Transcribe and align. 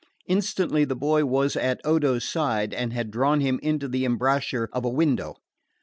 Instantly 0.25 0.83
the 0.83 0.95
boy 0.95 1.23
was 1.25 1.53
by 1.53 1.77
Odo's 1.85 2.23
side 2.27 2.73
and 2.73 2.91
had 2.91 3.11
drawn 3.11 3.39
him 3.39 3.59
into 3.61 3.87
the 3.87 4.03
embrasure 4.03 4.67
of 4.73 4.83
a 4.83 4.89
window. 4.89 5.35